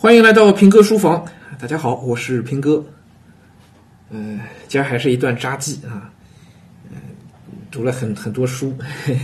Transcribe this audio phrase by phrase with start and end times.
[0.00, 1.26] 欢迎来到平哥书房，
[1.58, 2.86] 大家好，我是平哥。
[4.10, 6.08] 嗯、今儿还是一段札记啊，
[6.88, 6.96] 嗯、
[7.68, 8.72] 读了很很多书，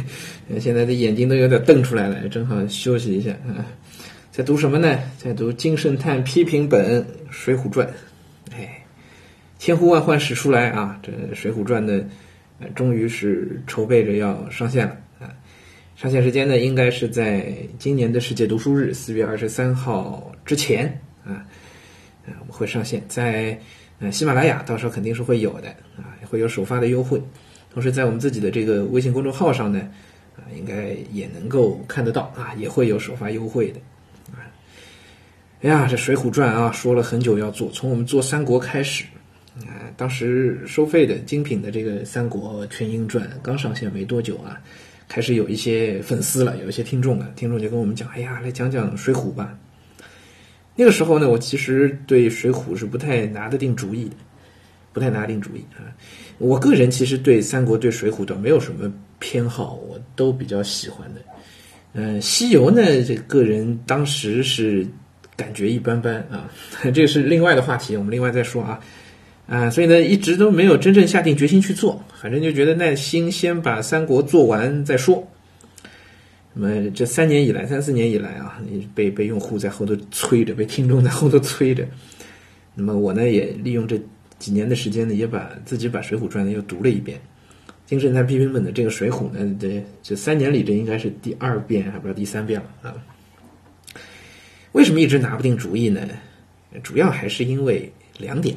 [0.58, 3.64] 现在的眼睛都有点瞪出来了，正好休息一下啊。
[4.32, 4.98] 在读什么呢？
[5.16, 7.00] 在读金圣叹批评本
[7.30, 7.86] 《水浒传》。
[8.52, 8.82] 哎，
[9.60, 10.98] 千呼万唤始出来啊！
[11.04, 12.04] 这《水浒传》呢，
[12.58, 14.96] 呃，终于是筹备着要上线了。
[15.96, 20.86] 上线时间呢，应该是在今年的世界读书日四月二十三号之前
[21.24, 21.46] 啊，
[22.40, 23.56] 我们会上线在
[24.00, 27.22] 呃喜马拉雅，到时候肯定是会有的啊，会有首发的优惠。
[27.72, 29.88] 同时，在我们自己的这个微信公众号上呢，
[30.36, 33.78] 啊，应该也能够看得到啊，也会有首发优惠的
[34.32, 34.42] 啊。
[35.62, 39.04] 哎呀，这《水浒传》啊，说了很久要做，从我们做三国开始，
[39.60, 44.60] 啊，当时收费的精品的这个《三国全英传》刚上线没多久啊，
[45.08, 49.56] 开始有一些粉丝了，有一些听众了，听众就跟我们讲，哎呀，来讲讲《水浒》吧。
[50.76, 54.16] 那个时候呢，我其实对《水浒》是不太拿得定主意的，
[54.92, 55.86] 不太拿定主意啊。
[56.38, 61.20] 我个人其实对三国、对《水浒倒没有什么偏好，我都比较喜欢的。
[61.92, 64.84] 嗯，西游呢，这个人当时是
[65.36, 66.50] 感觉一般般啊，
[66.92, 68.80] 这是另外的话题，我们另外再说啊。
[69.46, 75.26] 啊，所以呢，一直都没有真正下定决心去做，反正就觉得耐心先把三国做完再说。
[76.54, 78.58] 那么这三年以来，三四年以来啊，
[78.94, 81.86] 被被用户在后头催着，被听众在后头催着。
[82.74, 84.00] 那么我呢，也利用这
[84.38, 87.20] 几年的时间呢，也把自己把《水浒传》呢又读了一遍。
[87.86, 92.96] 金圣叹批评本的这个《水浒》呢，这这三年里这应该是第二遍，还不知道第三遍了啊。
[94.72, 96.00] 为什么一直拿不定主意呢？
[96.82, 98.56] 主要还是因为两点。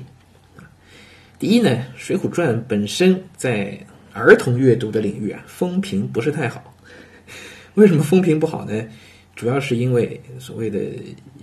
[1.40, 3.78] 第一呢，《水浒传》本身在
[4.12, 6.76] 儿童阅读的领域啊，风评不是太好。
[7.76, 8.84] 为什么风评不好呢？
[9.36, 10.80] 主要是因为所谓的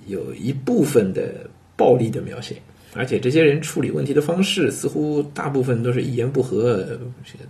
[0.06, 2.56] 有一部分的暴力的描写，
[2.92, 6.98] 而且这些人处理问题的方式似乎大部分都是一言不合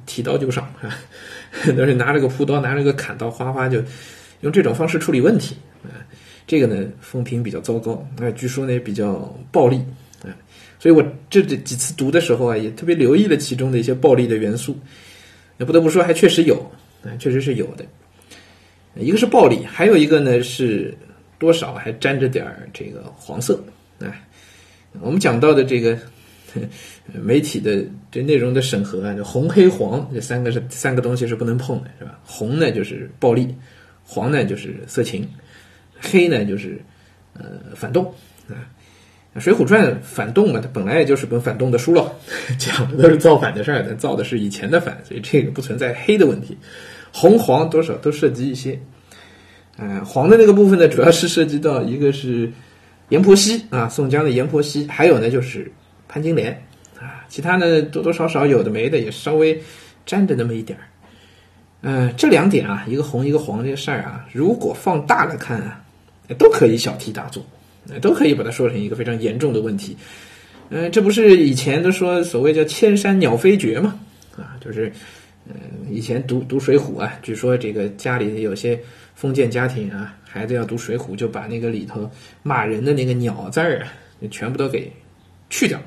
[0.05, 0.95] 提刀就上，啊，
[1.75, 3.83] 都是拿着个朴刀，拿着个砍刀，哗哗就
[4.43, 5.97] 用这种方式处理问题啊。
[6.47, 9.79] 这个呢，风评比较糟糕，啊，据说呢也比较暴力，
[10.23, 10.29] 啊，
[10.85, 14.79] 所以我这这几次读的时候啊，也特别留意了其中的一些暴力的元素。
[15.57, 16.71] 那不得不说，还确实有，
[17.19, 17.87] 确实是有的。
[18.97, 20.95] 一个是暴力，还有一个呢是
[21.39, 23.65] 多少还沾着点儿这个黄色，
[23.99, 24.13] 啊，
[25.01, 25.97] 我们讲到的这个
[27.15, 32.21] 媒体的对内容的审核啊，就红黑黄这三个是三个东西是不能碰的，是吧？
[32.27, 33.49] 红呢就是暴力，
[34.05, 35.27] 黄呢就是色情。
[35.99, 36.79] 黑呢就是
[37.33, 38.05] 呃反动
[38.51, 38.53] 啊，
[39.41, 42.13] 《水浒传》反动嘛，它本来也就是本反动的书了，
[42.57, 46.57] 讲的都是造反的事儿，但造的是以前的反，所以这个不存在黑的问题。
[47.13, 48.79] 红黄多少都涉及一些，
[49.77, 52.53] 呃，黄的那个部分呢，主要是涉及到一个是
[53.09, 55.71] 阎婆惜啊，宋江的阎婆惜，还有呢就是
[56.07, 56.53] 潘金莲
[57.01, 59.61] 啊，其他呢多多少少有的没的也稍微
[60.07, 60.85] 沾着那么一点儿。
[61.83, 65.81] 呃，这两点啊，一个红一个黄这个事儿啊，如果放大了看啊。
[66.39, 67.45] 都可以小题大做，
[68.01, 69.97] 都可以把它说成一个非常严重的问题。
[70.71, 73.99] 嗯，这不是以前都说所谓叫“千山鸟飞绝”吗？
[74.37, 74.91] 啊，就是，
[75.47, 75.55] 嗯，
[75.91, 78.81] 以前读读《水浒》啊，据说这个家里有些
[79.15, 82.11] 封建家庭啊，孩子要读《水浒》，就把那个里头
[82.43, 83.93] 骂人的那个“鸟”字儿啊，
[84.31, 84.91] 全部都给
[85.51, 85.79] 去掉，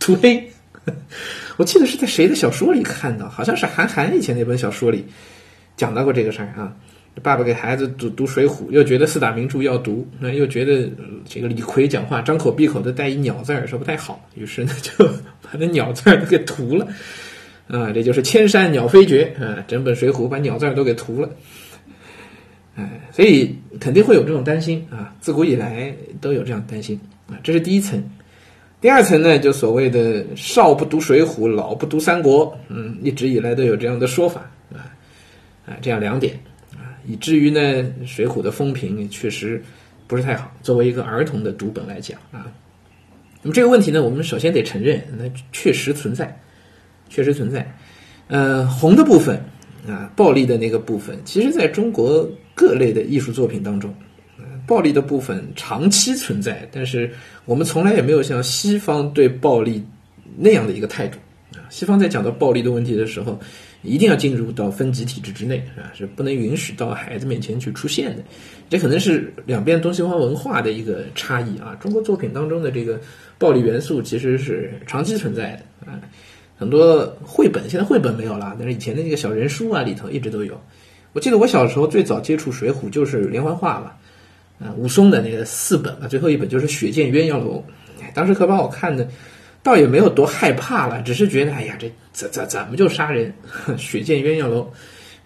[0.00, 0.42] 涂黑。
[1.58, 5.04] 我记得是在谁的小说里看到，好像是韩寒以前那本小说里
[5.76, 6.74] 讲到过这个事儿啊。
[7.20, 10.88] 爸爸给孩子读读《水浒》，又觉得四大名著要读，那又觉得
[11.26, 15.06] 这个李逵讲话张口闭口的带一“鸟”字儿，说不太好，于是呢就
[15.42, 16.86] 把那“鸟”字儿都给涂了。
[17.68, 19.64] 啊，这就是千山鸟飞绝啊！
[19.68, 21.30] 整本《水浒》把“鸟”字儿都给涂了。
[22.74, 26.98] 哎，所以肯定会有这种担心啊，自古以来都有这样担心
[27.28, 27.38] 啊。
[27.42, 28.02] 这是第一层。
[28.80, 34.90] 第二层呢，就所谓的“少不读水浒，老不读三国”，嗯，一直以来都有这样的说法啊
[35.64, 36.38] 啊，这样两点。
[37.06, 37.60] 以至于呢，
[38.06, 39.62] 《水浒》的风评确实
[40.06, 40.52] 不是太好。
[40.62, 42.46] 作为一个儿童的读本来讲啊，
[43.42, 46.38] 那么这个问题呢，我们首先得承认，那确实存在，
[47.08, 47.76] 确实存在。
[48.28, 49.36] 呃，红的部分
[49.86, 53.92] 啊，暴力的那个部分，其实在中国各类的艺术作品当中，
[54.66, 57.10] 暴力的部分长期存在，但是
[57.44, 59.84] 我们从来也没有像西方对暴力
[60.36, 61.18] 那样的一个态度
[61.70, 63.38] 西方在讲到暴力的问题的时候。
[63.84, 65.90] 一定要进入到分级体制之内，是吧？
[65.92, 68.22] 是不能允许到孩子面前去出现的。
[68.70, 71.76] 这可能是两边东西方文化的一个差异啊。
[71.80, 73.00] 中国作品当中的这个
[73.38, 75.98] 暴力元素其实是长期存在的啊。
[76.56, 80.56] 很多绘本现在绘本没有了，但是以前的那个小人书啊里头一直都有。
[81.12, 83.98] 我记得我小时候最早接触《水浒》就是连环画吧，
[84.60, 87.64] 啊，武松的那个四本啊，最后一本就是《血溅鸳鸯楼》。
[88.14, 89.08] 当时可把我看的，
[89.62, 93.32] 倒也没有多害怕了，只是觉得，哎呀，这怎怎怎么就杀人？
[93.78, 94.70] 血溅鸳鸯楼，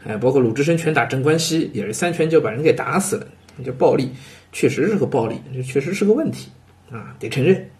[0.04, 3.26] 哎，包括鲁智深拳打镇关西，也是三拳就把人给打死了。
[3.64, 4.12] 就暴力，
[4.52, 6.50] 确实是个暴力，这确实是个问题
[6.90, 7.70] 啊，得承认。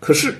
[0.00, 0.34] 可是，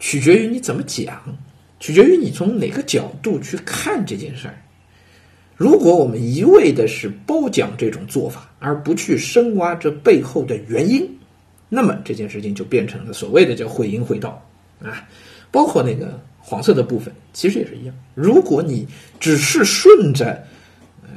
[0.00, 1.38] 取决于你怎么讲，
[1.78, 4.60] 取决于你从哪个角度去看这件事儿。
[5.56, 11.17] 如果我们一味的是褒奖这种做法，而不去深挖这背后的原因，
[11.68, 14.42] 那么这件事情就变成了所谓的叫会阴会道
[14.82, 15.06] 啊。
[15.50, 17.94] 包括那个黄色的部分，其实也是一样。
[18.14, 18.86] 如果你
[19.18, 20.44] 只是顺着
[21.02, 21.10] 呃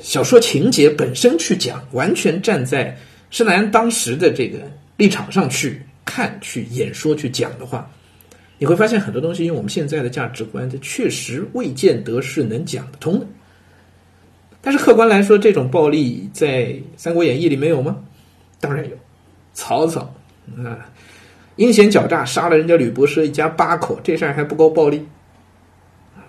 [0.00, 2.96] 小说情节本身去讲，完全站在
[3.30, 4.60] 施耐庵当时的这个
[4.96, 7.90] 立场上去看、去演说、去讲的话，
[8.58, 13.26] 你会发现很多东西用我们现在的价值观，它确实未见得是能讲得通的。
[14.60, 16.66] 但是客观来说，这种暴力在
[16.96, 18.04] 《三国演义》里没有吗？
[18.60, 18.96] 当然有。
[19.54, 20.00] 曹操
[20.58, 20.84] 啊，
[21.56, 25.06] 阴险狡诈，杀了人家吕伯奢一家八口，这事儿还不够暴力。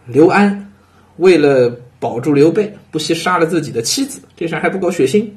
[0.06, 0.72] 刘安
[1.18, 1.70] 为了
[2.00, 5.28] 保住刘备，不惜杀了自己的妻子，这事儿还不够血腥，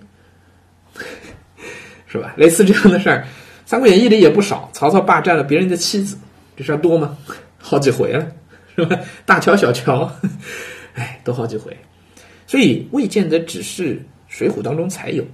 [2.06, 2.34] 是吧？
[2.36, 3.22] 类似这样的事儿，
[3.64, 4.70] 《三国演义》里也不少。
[4.72, 6.16] 曹操霸占了别人的妻子，
[6.56, 7.16] 这事儿多吗？
[7.56, 8.30] 好几回了，
[8.76, 9.00] 是吧？
[9.24, 10.10] 大乔、小乔，
[10.94, 11.76] 哎，都好几回。
[12.46, 13.94] 所以未见得只是
[14.28, 15.24] 《水浒》当中才有，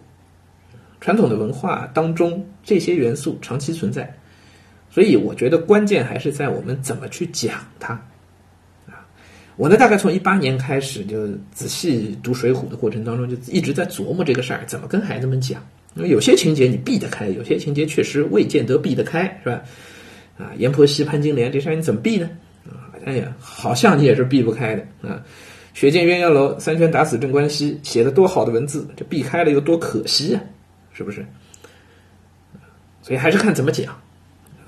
[1.05, 4.11] 传统的文化当中这些元素长期存在，
[4.91, 7.93] 所以我觉得关键还是在我们怎么去讲它。
[8.87, 9.05] 啊，
[9.57, 15.63] 我呢大概从一八年开始就仔细读《水浒》的过程当中，就一直在琢磨这个事儿，怎么跟孩子们讲。
[15.95, 19.63] 因为有些情节你避得开，有些情节确实未见得避得开，是吧？
[20.39, 22.31] 啊，阎婆惜潘金莲这事儿你怎么避呢？
[22.67, 25.23] 啊，哎呀，好像你也是避不开的啊。
[25.75, 30.41] 血溅鸳鸯楼，三拳打死镇关西，写的多好的文字，这避开了又多可惜啊，
[30.95, 31.23] 是不是？
[33.03, 33.95] 所以还是看怎么讲。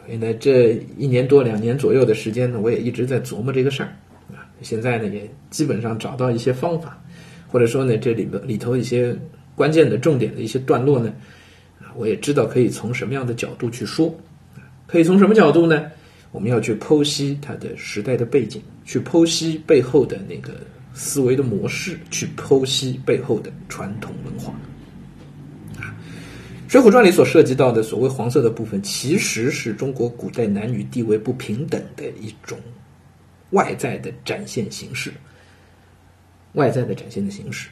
[0.04, 3.96] 所以呢，这一年多两年左右的时间呢，我也一直在琢磨这个事儿
[4.30, 4.44] 啊。
[4.60, 7.02] 现在呢，也基本上找到一些方法，
[7.48, 9.16] 或者说呢，这里边里头一些
[9.54, 11.14] 关键的重点的一些段落呢，
[11.80, 14.14] 啊，我也知道可以从什么样的角度去说，
[14.86, 15.90] 可以从什么角度呢？
[16.32, 20.52] 我们要去剖析它的时代的背景，去剖析背后的那个。
[20.98, 24.50] 思维的模式去剖析背后的传统文化，
[26.68, 32.58] 《水浒传》里所涉及到的所谓黄色的部分，其实是中国古代男女地位不平等的一种
[33.50, 35.12] 外在的展现形式，
[36.54, 37.68] 外在的展现的形式。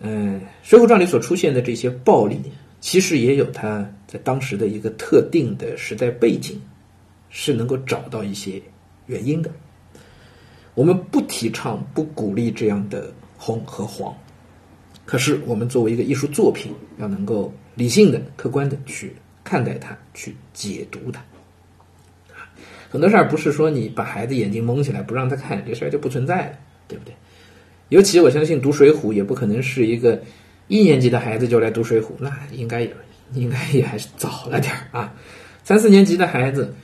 [0.00, 2.38] 嗯，《水浒传》里所出现的这些暴力，
[2.80, 6.60] 其实也有它在当时的一个特定的时代背景，
[7.30, 8.60] 是能够找到一些
[9.06, 9.50] 原因的。
[10.74, 14.14] 我们不提倡、不鼓励这样的红和黄，
[15.06, 21.22] 可是我们作为一个艺术作品，要能够理性的、客观的去看待它，去解读它。
[22.90, 27.14] 很多事儿不是说你把孩子眼睛蒙起来不让他看，这事儿就不存在了，对不对？
[27.88, 30.22] 尤其我相信读《水浒》也不可能是一个
[30.68, 32.94] 一年级的孩子就来读《水浒》，那应该也
[33.32, 35.14] 应该也还是早了点儿啊。
[35.64, 36.74] 三四年级的孩子，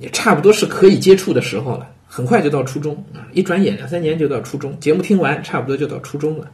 [0.00, 1.88] 也差不多是可以接触的时候了。
[2.12, 3.28] 很快就到初中啊！
[3.32, 6.50] 一转眼两三年就到初中，节目听完差不多就到初中了。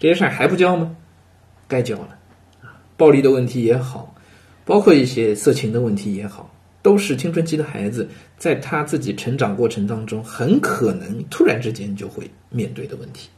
[0.00, 0.96] 这些事儿还不教吗？
[1.68, 2.18] 该教了！
[2.96, 4.12] 暴力的问题也好，
[4.64, 6.52] 包括一些色情的问题也好，
[6.82, 13.28] 都是青春期的孩子在他自己成长过程当中很可能突然之间就会面对的问题。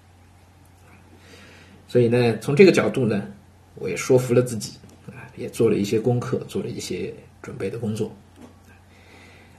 [1.88, 3.26] 所以呢，从这个角度呢，
[3.74, 4.78] 我也说服了自己
[5.08, 7.12] 啊，也做了一些功课，做了一些
[7.42, 8.14] 准备的工作。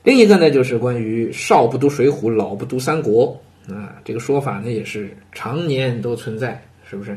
[0.02, 7.16] 另一个呢，就是关于少不读水浒，老不读三国啊，这个说法呢也是常年都存在，是不是？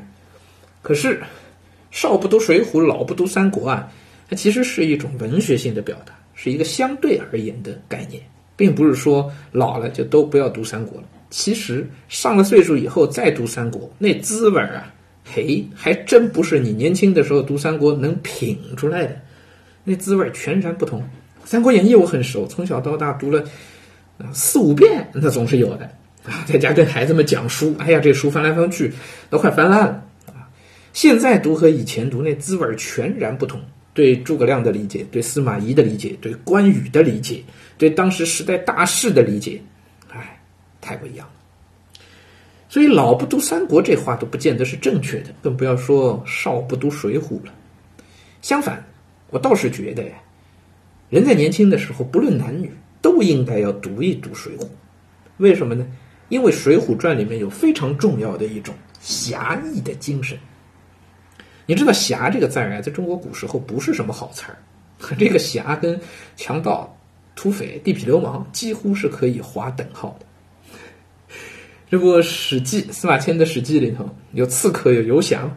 [0.83, 1.19] 可是
[1.95, 3.89] 少不读水浒，老不读三国啊，
[4.29, 8.21] 它其实是一种文学性的表达，是一个相对而言的概念，
[8.57, 11.07] 并不是说老了就都不要读三国了。
[11.29, 19.15] 其实上了岁数以后再读三国，那滋味啊，嘿，还真不是你年轻的时候读三国能品出来的，
[19.85, 20.99] 那滋味全然不同。
[21.45, 23.41] 《三国演义》我很熟，从小到大读了
[24.33, 25.89] 四五遍，那总是有的
[26.25, 26.43] 啊。
[26.45, 28.91] 在家跟孩子们讲书，哎呀，这书翻来翻去
[29.29, 30.01] 都快翻烂了。
[30.95, 33.59] 现在读和以前读那滋味全然不同，
[33.93, 37.43] 对诸葛亮的理解，对司马懿的理解，对关羽的理解，
[37.77, 39.61] 对当时时代大势的理解，
[40.09, 40.39] 哎，
[40.79, 42.01] 太不一样了。
[42.69, 47.53] 所以老不读三国这话都不见得是正确的，更不要说少不读水浒了。
[48.41, 48.81] 相反，
[49.31, 50.13] 我倒是觉得呀。
[51.09, 52.71] 人在年轻的时候，不论男女，
[53.01, 54.61] 都应该要读一读《水浒》。
[55.39, 55.85] 为什么呢？
[56.29, 60.37] 因为《水浒传》里面有非常重要的一种侠义的精神，
[61.65, 64.57] 你知道“侠”这个字啊，在中国古时候不是什么好词儿，
[65.17, 65.99] 这个“侠”跟
[66.35, 66.95] 强盗、
[67.35, 70.25] 土匪、地痞流氓几乎是可以划等号的。
[71.89, 75.49] 这不，《史记》司马迁的《史记》里头有刺客，有游侠。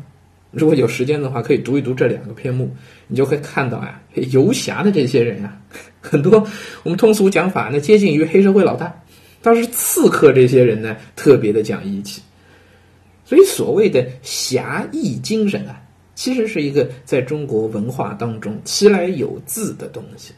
[0.51, 2.75] 如果有时间的话，可以读一读这两个篇目，
[3.07, 4.01] 你就会看到呀，
[4.31, 5.61] 游侠的这些人呀，
[6.01, 6.47] 很多
[6.85, 8.95] 我们通俗讲法呢，接近于黑社会老大。
[9.41, 12.21] 倒是刺客这些人呢，特别的讲义气。
[13.25, 15.81] 所以，所谓的侠义精神啊，
[16.19, 20.35] 其实是一个在中国文化当中其来有自的东西。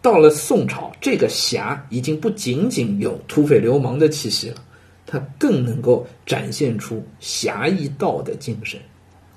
[0.00, 4.62] 到了宋朝，这个侠已经不仅仅有土匪流氓的气息了，
[5.04, 8.78] 它更能够展现出侠义道的精神。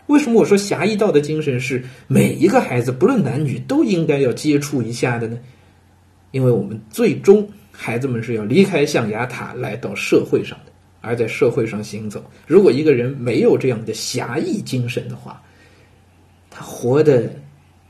[0.05, 5.39] 为什么我说侠义道的精神是每一个孩子不论男女都应该要接触一下的呢？
[6.29, 10.68] 因为我们最终孩子们是要离开象牙塔来到社会上的。
[11.01, 15.41] 而在社会上行走，如果一个人没有这样的侠义精神的话，
[16.49, 17.31] 他活的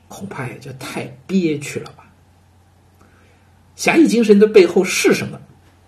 [0.08, 2.12] 恐怕也就太憋屈了吧。
[3.76, 5.40] 侠义精神的背后是什么？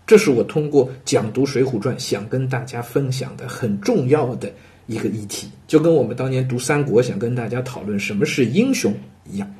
[0.07, 4.51] 这是我通过讲读《水浒传》想跟大家分享的很重要的
[4.87, 8.93] 一个议题，就跟我们当年读三国想跟大家讨论什么是英雄
[9.29, 9.55] 一样。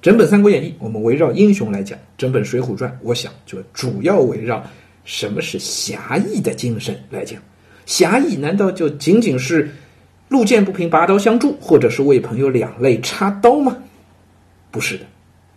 [0.00, 4.64] 整本《三国演义》我们围绕英雄来讲，整本《水浒传》我想就主要围绕。
[5.04, 7.40] 什么是侠义的精神来讲？
[7.86, 9.68] 侠义难道就仅仅是
[10.28, 13.76] 路见不平拔刀相助，或者是为朋友两肋插刀吗？
[14.70, 15.04] 不是的，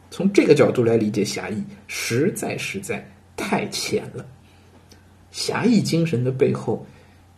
[0.09, 3.07] 从这个角度来理解侠义，实在实在
[3.38, 4.25] 太浅了。
[5.31, 6.83] 侠义精神的背后，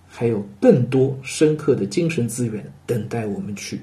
[0.08, 3.82] 还有更多深刻的精神资源等待我们去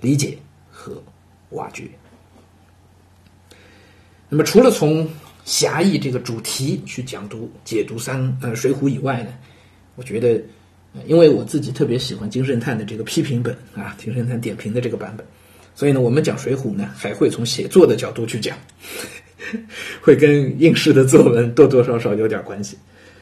[0.00, 0.38] 理解
[0.70, 1.02] 和
[1.50, 1.84] 挖掘。
[4.28, 5.08] 那么，除了从
[5.48, 9.30] 侠义这个主题去讲读解读三呃水浒以外呢，
[9.96, 10.38] 我觉得，
[11.06, 15.26] 因为我自己特别喜欢金圣叹的这个批评本啊，金圣叹点评的这个版本，
[15.74, 18.58] 所以呢，我们讲水浒呢，还会从写作的角度去讲，
[20.02, 22.76] 会跟应试的作文多多少少有点关系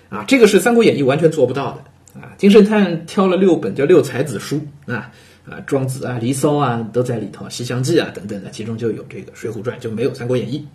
[0.08, 0.24] 啊。
[0.26, 2.34] 这个是《三国演义》完全做不到的啊。
[2.36, 5.12] 金圣叹挑了六本叫六才子书啊。
[5.48, 10.66] 啊，庄子啊，离骚啊，都在里头，西厢记啊等等的，其中就有这个水浒传，就没有三国演义。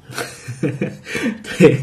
[1.44, 1.78] 对，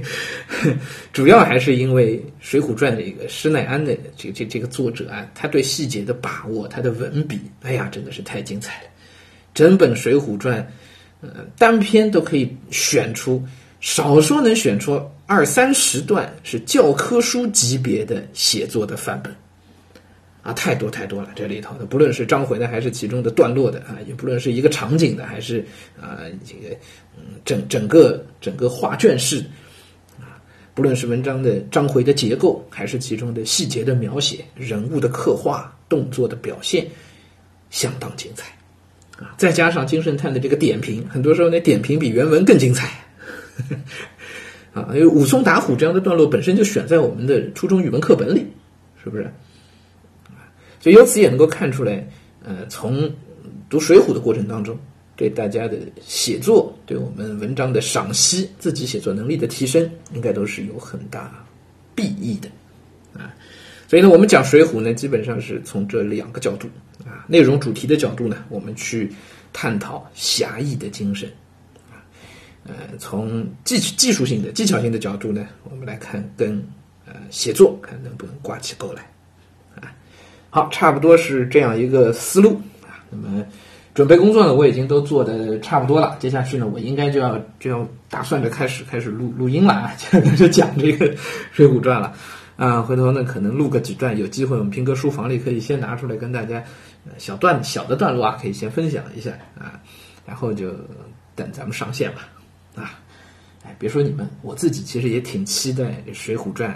[1.13, 8.89] 主要还是因为水浒传这个施耐庵的这这这个作者啊，他对细节的把握，他的文笔，哎呀，真的是太精彩了。
[9.53, 10.67] 整本水浒传，
[11.21, 13.43] 呃，单篇都可以选出，
[13.81, 19.31] 少说能选出二三十段是教科书级别的写作的范本。
[20.49, 25.63] 啊，太多太多了，这里头的，不论是章回的，还是其中的段落的啊，也不论是一个场景的，还是
[26.01, 26.75] 啊这个
[27.19, 29.45] 嗯整整个整个画卷式
[30.19, 30.41] 啊，
[30.75, 36.87] 不论是文章的章回的结构，还是其中的细节的描写、人物的刻画、动作的表现，
[37.69, 38.47] 相当精彩
[39.23, 39.35] 啊！
[39.37, 42.89] 再加上金圣叹的这个点评，很多时候那点评比原文更精彩
[44.73, 44.89] 啊！
[44.95, 48.47] 因为武松打虎这样的段落本身就选在我们的初中语文课本里，
[49.05, 49.31] 是不是？
[50.81, 52.07] 所以由此也能够看出来，
[52.45, 53.11] 呃，从
[53.69, 54.79] 读《水浒》的过程当中，
[55.17, 61.45] 对大家的写作，对我们文章的赏析，自己写作能力的提升，应该都是有很大
[61.97, 62.49] 裨益的，
[63.21, 63.35] 啊。
[63.89, 66.69] 所以呢，我们讲《水浒》呢，基本上是从这两个角度
[67.05, 69.11] 啊，内容主题的角度呢，我们去
[69.53, 71.29] 探讨侠义的精神，
[71.91, 71.99] 啊，
[72.65, 76.63] 呃，从技技术性的、技巧性的角度呢，我们来看跟
[77.07, 79.11] 呃写作看能不能挂起钩来。
[80.51, 83.05] 好，差不多是这样一个思路啊。
[83.11, 83.45] 那么，
[83.95, 86.17] 准备工作呢，我已经都做的差不多了。
[86.19, 89.93] 接下去呢，我应该就要就要打算着开始开始录录音了啊，
[90.39, 91.15] 就讲这个
[91.53, 92.15] 《水浒传》了
[92.57, 92.81] 啊。
[92.81, 96.65] 回头呢，可能录个几段，有机会我们平哥书房里可以先拿出来跟大家
[97.19, 99.81] 小段小的段落啊，可以先分享一下啊。
[100.25, 100.73] 然后就
[101.35, 102.29] 等咱们上线吧
[102.75, 102.99] 啊。
[103.65, 106.71] 哎，别说你们，我自己其实也挺期待《水浒传》。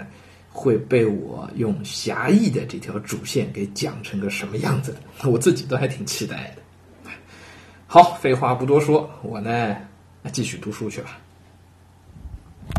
[0.53, 4.95] 会被我用狭义的这条主线给讲成个什么样子？
[5.25, 7.11] 我自己都还挺期待的。
[7.87, 9.75] 好，废话不多说，我呢
[10.31, 11.17] 继续读书去吧。